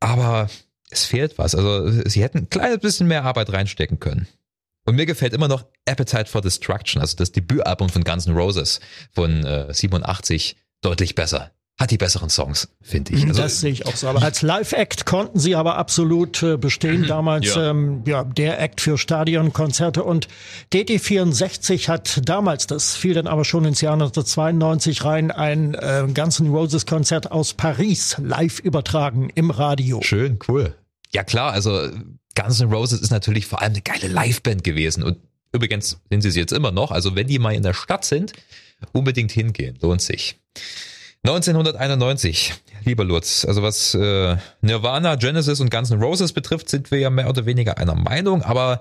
[0.00, 0.48] aber
[0.90, 1.54] es fehlt was.
[1.54, 4.26] Also sie hätten ein kleines bisschen mehr Arbeit reinstecken können.
[4.86, 8.80] Und mir gefällt immer noch Appetite for Destruction, also das Debütalbum von Guns N' Roses
[9.12, 11.52] von äh, 87, deutlich besser.
[11.80, 13.26] Hat die besseren Songs, finde ich.
[13.26, 14.08] Also, das sehe ich auch so.
[14.08, 17.06] Aber als Live-Act konnten sie aber absolut äh, bestehen.
[17.06, 17.70] Damals Ja.
[17.70, 20.28] Ähm, ja der Act für Stadionkonzerte und
[20.74, 26.38] DD64 hat damals, das fiel dann aber schon ins Jahr 1992 rein, ein äh, Guns
[26.40, 30.02] N' Roses Konzert aus Paris live übertragen im Radio.
[30.02, 30.74] Schön, cool.
[31.14, 31.88] Ja klar, also
[32.34, 35.16] Guns N' Roses ist natürlich vor allem eine geile Liveband gewesen und
[35.50, 36.90] übrigens sind sie es jetzt immer noch.
[36.90, 38.34] Also wenn die mal in der Stadt sind,
[38.92, 40.38] unbedingt hingehen, lohnt sich.
[41.22, 42.54] 1991,
[42.84, 47.10] lieber Lutz, also was äh, Nirvana, Genesis und Guns N' Roses betrifft, sind wir ja
[47.10, 48.80] mehr oder weniger einer Meinung, aber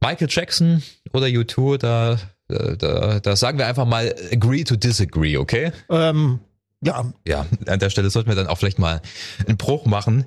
[0.00, 5.36] Michael Jackson oder U2, da, äh, da, da sagen wir einfach mal agree to disagree,
[5.36, 5.72] okay?
[5.90, 6.40] Ähm,
[6.80, 9.02] ja, ja, an der Stelle sollten wir dann auch vielleicht mal
[9.46, 10.24] einen Bruch machen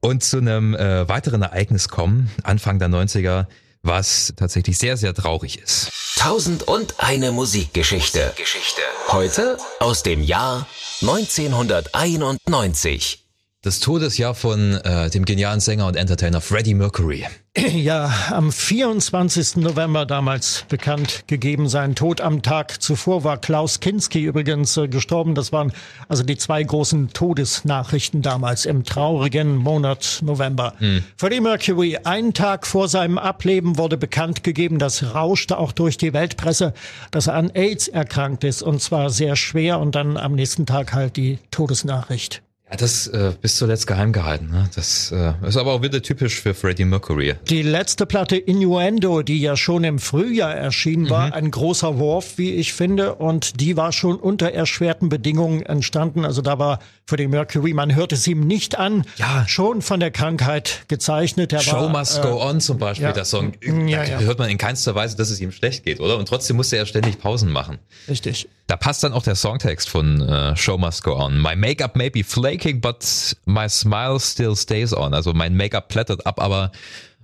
[0.00, 3.46] und zu einem äh, weiteren Ereignis kommen, Anfang der 90er,
[3.86, 5.90] was tatsächlich sehr, sehr traurig ist.
[6.16, 8.32] Tausend und eine Musikgeschichte.
[8.36, 8.82] Geschichte.
[9.08, 10.66] Heute aus dem Jahr
[11.02, 13.25] 1991.
[13.66, 17.26] Das Todesjahr von äh, dem genialen Sänger und Entertainer Freddie Mercury.
[17.56, 19.56] Ja, am 24.
[19.56, 22.20] November damals bekannt gegeben sein Tod.
[22.20, 25.34] Am Tag zuvor war Klaus Kinski übrigens äh, gestorben.
[25.34, 25.72] Das waren
[26.06, 30.74] also die zwei großen Todesnachrichten damals im traurigen Monat November.
[31.16, 36.12] Freddie Mercury, einen Tag vor seinem Ableben wurde bekannt gegeben, das rauschte auch durch die
[36.12, 36.72] Weltpresse,
[37.10, 40.92] dass er an AIDS erkrankt ist und zwar sehr schwer und dann am nächsten Tag
[40.92, 42.42] halt die Todesnachricht.
[42.68, 44.50] Ja, das äh, bis zuletzt geheim gehalten.
[44.50, 44.68] Ne?
[44.74, 47.34] Das äh, ist aber auch wieder typisch für Freddie Mercury.
[47.48, 52.54] Die letzte Platte Innuendo, die ja schon im Frühjahr erschienen war, ein großer Wurf, wie
[52.54, 56.24] ich finde, und die war schon unter erschwerten Bedingungen entstanden.
[56.24, 59.44] Also da war für den Mercury, man hört es ihm nicht an, Ja.
[59.46, 61.52] schon von der Krankheit gezeichnet.
[61.52, 63.12] Er Show war, Must äh, Go On zum Beispiel, ja.
[63.12, 63.52] der Song.
[63.62, 64.18] Ja, da ja.
[64.18, 66.18] hört man in keinster Weise, dass es ihm schlecht geht, oder?
[66.18, 67.78] Und trotzdem musste er ständig Pausen machen.
[68.08, 68.48] Richtig.
[68.66, 71.40] Da passt dann auch der Songtext von äh, Show Must Go On.
[71.40, 73.04] My makeup may be flaking, but
[73.44, 75.14] my smile still stays on.
[75.14, 76.72] Also mein Make-up plättert ab, aber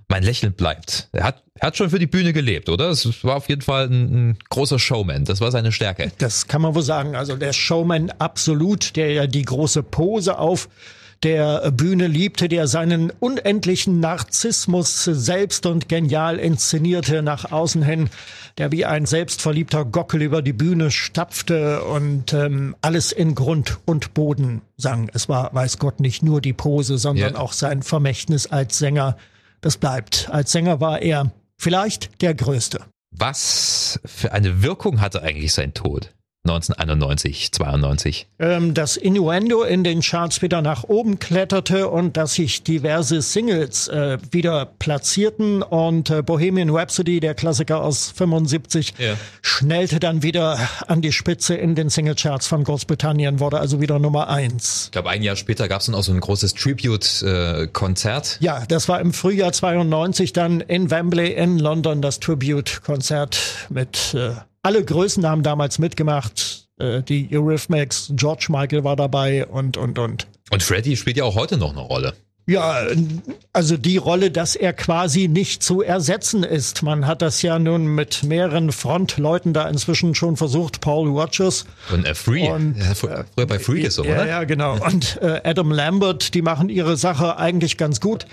[0.07, 1.09] mein Lächeln bleibt.
[1.11, 2.89] Er hat, er hat schon für die Bühne gelebt, oder?
[2.89, 5.25] Es war auf jeden Fall ein, ein großer Showman.
[5.25, 6.11] Das war seine Stärke.
[6.17, 7.15] Das kann man wohl sagen.
[7.15, 10.69] Also der Showman absolut, der ja die große Pose auf
[11.23, 18.09] der Bühne liebte, der seinen unendlichen Narzissmus selbst und genial inszenierte nach außen hin,
[18.57, 24.13] der wie ein selbstverliebter Gockel über die Bühne stapfte und ähm, alles in Grund und
[24.13, 25.09] Boden sang.
[25.13, 27.39] Es war, weiß Gott, nicht nur die Pose, sondern Ja.
[27.39, 29.17] auch sein Vermächtnis als Sänger.
[29.61, 30.29] Das bleibt.
[30.29, 32.81] Als Sänger war er vielleicht der Größte.
[33.11, 36.13] Was für eine Wirkung hatte eigentlich sein Tod?
[36.45, 38.27] 1991, 92.
[38.39, 43.87] ähm, dass Innuendo in den Charts wieder nach oben kletterte und dass sich diverse Singles
[43.87, 49.13] äh, wieder platzierten und äh, Bohemian Rhapsody, der Klassiker aus 75, Ja.
[49.41, 54.27] schnellte dann wieder an die Spitze in den Singlecharts von Großbritannien, wurde also wieder Nummer
[54.27, 54.85] eins.
[54.87, 58.37] Ich glaube, ein Jahr später gab es dann auch so ein großes Tribute-Konzert.
[58.41, 63.37] Ja, das war im Frühjahr 92 dann in Wembley in London das Tribute-Konzert
[63.69, 64.31] mit äh,
[64.63, 66.67] alle Größen haben damals mitgemacht.
[66.79, 70.27] Äh, die Eurythmics, George Michael war dabei und und und.
[70.51, 72.13] Und Freddie spielt ja auch heute noch eine Rolle.
[72.45, 72.87] Ja,
[73.53, 76.83] also die Rolle, dass er quasi nicht zu ersetzen ist.
[76.83, 80.81] Man hat das ja nun mit mehreren Frontleuten da inzwischen schon versucht.
[80.81, 81.65] Paul Rogers.
[81.93, 82.49] Und äh, Free.
[82.49, 84.27] Und, ja, fr- früher bei Free gesungen, Ja, oder?
[84.27, 84.73] ja, genau.
[84.85, 88.25] Und äh, Adam Lambert, die machen ihre Sache eigentlich ganz gut.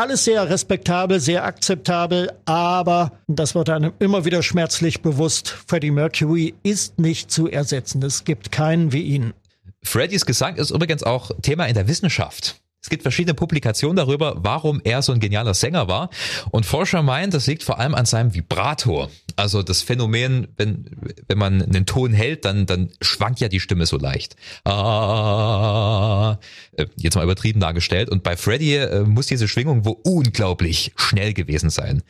[0.00, 5.48] Alles sehr respektabel, sehr akzeptabel, aber das wird einem immer wieder schmerzlich bewusst.
[5.66, 8.00] Freddie Mercury ist nicht zu ersetzen.
[8.04, 9.34] Es gibt keinen wie ihn.
[9.82, 12.60] Freddys Gesang ist übrigens auch Thema in der Wissenschaft.
[12.80, 16.10] Es gibt verschiedene Publikationen darüber, warum er so ein genialer Sänger war.
[16.52, 19.10] Und Forscher meinen, das liegt vor allem an seinem Vibrator.
[19.38, 20.84] Also das Phänomen, wenn,
[21.28, 24.34] wenn man einen Ton hält, dann, dann schwankt ja die Stimme so leicht.
[24.64, 26.40] Ah,
[26.72, 28.08] äh, jetzt mal übertrieben dargestellt.
[28.10, 32.02] Und bei Freddy äh, muss diese Schwingung wohl unglaublich schnell gewesen sein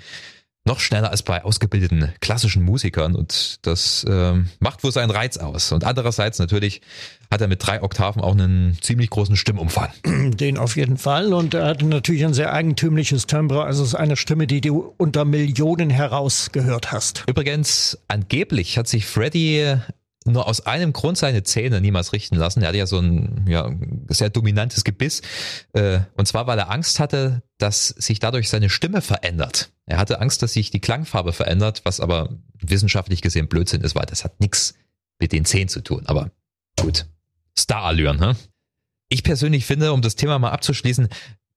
[0.64, 5.72] noch schneller als bei ausgebildeten klassischen Musikern und das äh, macht wohl seinen Reiz aus.
[5.72, 6.82] Und andererseits natürlich
[7.30, 9.90] hat er mit drei Oktaven auch einen ziemlich großen Stimmumfang.
[10.36, 13.94] Den auf jeden Fall und er hat natürlich ein sehr eigentümliches Timbre, also es ist
[13.94, 17.24] eine Stimme, die du unter Millionen herausgehört hast.
[17.26, 19.76] Übrigens, angeblich hat sich Freddie
[20.32, 22.62] nur aus einem Grund seine Zähne niemals richten lassen.
[22.62, 23.70] Er hatte ja so ein ja,
[24.08, 25.22] sehr dominantes Gebiss.
[25.72, 29.70] Äh, und zwar, weil er Angst hatte, dass sich dadurch seine Stimme verändert.
[29.86, 34.06] Er hatte Angst, dass sich die Klangfarbe verändert, was aber wissenschaftlich gesehen Blödsinn ist, weil
[34.06, 34.74] das hat nichts
[35.18, 36.04] mit den Zähnen zu tun.
[36.06, 36.30] Aber
[36.80, 37.06] gut.
[37.58, 38.36] Starallüren, ne?
[39.08, 41.08] Ich persönlich finde, um das Thema mal abzuschließen,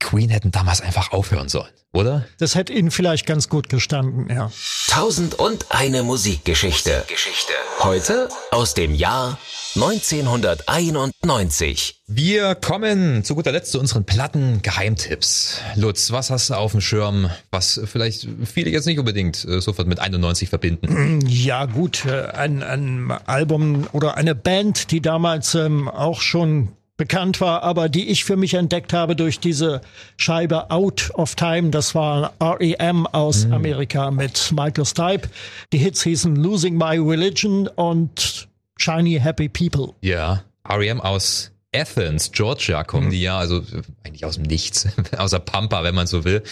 [0.01, 2.25] Queen hätten damals einfach aufhören sollen, oder?
[2.39, 4.51] Das hätte ihnen vielleicht ganz gut gestanden, ja.
[4.87, 7.05] Tausend und eine Musikgeschichte.
[7.07, 7.53] Geschichte.
[7.79, 9.37] Heute aus dem Jahr
[9.75, 12.01] 1991.
[12.07, 15.61] Wir kommen zu guter Letzt zu unseren Platten-Geheimtipps.
[15.75, 19.87] Lutz, was hast du auf dem Schirm, was vielleicht viele jetzt nicht unbedingt äh, sofort
[19.87, 21.21] mit 91 verbinden?
[21.31, 27.41] Ja gut, äh, ein, ein Album oder eine Band, die damals ähm, auch schon bekannt
[27.41, 29.81] war, aber die ich für mich entdeckt habe durch diese
[30.17, 31.71] Scheibe Out of Time.
[31.71, 33.53] Das war REM aus mhm.
[33.53, 35.27] Amerika mit Michael Stipe.
[35.73, 39.95] Die Hits hießen Losing My Religion und Shiny Happy People.
[40.01, 43.11] Ja, REM aus Athens, Georgia kommen mhm.
[43.11, 43.63] die ja, also
[44.03, 44.87] eigentlich aus dem Nichts,
[45.17, 46.43] außer Pampa, wenn man so will.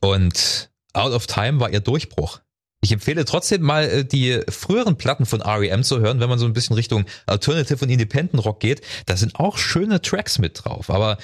[0.00, 2.40] Und Out of Time war ihr Durchbruch.
[2.84, 6.44] Ich empfehle trotzdem mal äh, die früheren Platten von REM zu hören, wenn man so
[6.44, 8.82] ein bisschen Richtung Alternative und Independent Rock geht.
[9.06, 10.90] Da sind auch schöne Tracks mit drauf.
[10.90, 11.16] Aber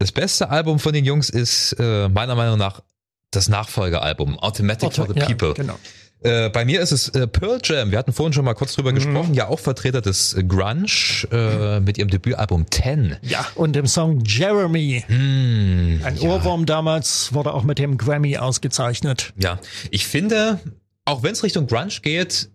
[0.00, 2.82] das beste Album von den Jungs ist äh, meiner Meinung nach
[3.30, 5.48] das Nachfolgealbum Automatic Auto, for the People.
[5.50, 5.78] Ja, genau.
[6.22, 7.90] Äh, bei mir ist es äh, Pearl Jam.
[7.90, 8.96] Wir hatten vorhin schon mal kurz drüber mhm.
[8.96, 9.34] gesprochen.
[9.34, 10.86] Ja, auch Vertreter des Grunge
[11.30, 13.16] äh, mit ihrem Debütalbum Ten.
[13.22, 15.04] Ja, und dem Song Jeremy.
[15.08, 16.28] Mm, Ein ja.
[16.28, 19.32] Ohrwurm damals wurde auch mit dem Grammy ausgezeichnet.
[19.36, 19.58] Ja,
[19.90, 20.60] ich finde,
[21.04, 22.48] auch wenn es Richtung Grunge geht,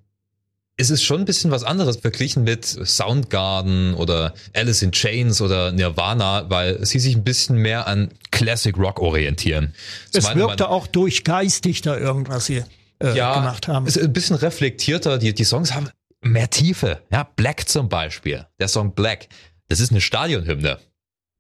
[0.79, 5.71] ist es schon ein bisschen was anderes verglichen mit Soundgarden oder Alice in Chains oder
[5.71, 9.73] Nirvana, weil sie sich ein bisschen mehr an Classic Rock orientieren.
[10.13, 12.63] Es wirkte auch durchgeistig da irgendwas hier
[12.99, 13.85] äh, ja, gemacht haben.
[13.87, 15.17] Ist ein bisschen reflektierter.
[15.17, 15.89] Die, die Songs haben
[16.21, 17.01] mehr Tiefe.
[17.11, 18.45] Ja, Black zum Beispiel.
[18.59, 19.27] Der Song Black.
[19.69, 20.79] Das ist eine Stadionhymne.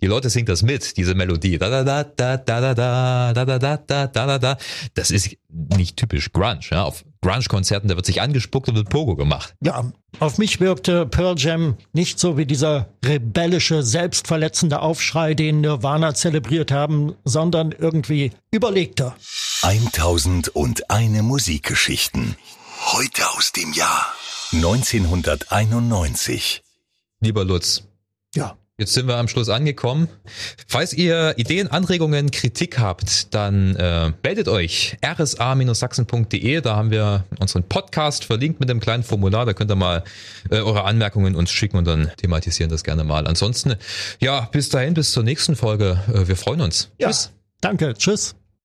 [0.01, 1.57] Die Leute singen das mit, diese Melodie.
[1.57, 4.57] Da, da, da, da, da, da, da, da, da, da, da, da, da.
[4.93, 6.59] Das ist nicht typisch Grunge.
[6.69, 6.83] Ja?
[6.83, 9.55] Auf Grunge-Konzerten, da wird sich angespuckt und wird Pogo gemacht.
[9.61, 16.13] Ja, auf mich wirkte Pearl Jam nicht so wie dieser rebellische, selbstverletzende Aufschrei, den Nirvana
[16.15, 19.15] zelebriert haben, sondern irgendwie überlegter.
[19.61, 22.35] 1001 Musikgeschichten.
[22.93, 24.13] Heute aus dem Jahr
[24.53, 26.63] 1991.
[27.19, 27.83] Lieber Lutz.
[28.35, 28.55] Ja.
[28.79, 30.07] Jetzt sind wir am Schluss angekommen.
[30.67, 36.61] Falls ihr Ideen, Anregungen, Kritik habt, dann äh, meldet euch rsa-sachsen.de.
[36.61, 39.47] Da haben wir unseren Podcast verlinkt mit einem kleinen Formular.
[39.47, 40.03] Da könnt ihr mal
[40.51, 43.25] äh, eure Anmerkungen uns schicken und dann thematisieren das gerne mal.
[43.25, 43.77] Ansonsten,
[44.19, 45.99] ja, bis dahin, bis zur nächsten Folge.
[46.13, 46.91] Äh, wir freuen uns.
[46.99, 47.31] Ja, Tschüss.
[47.61, 47.95] Danke.
[47.95, 48.35] Tschüss.